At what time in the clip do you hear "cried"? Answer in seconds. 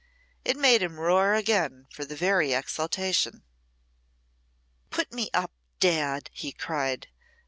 6.51-7.07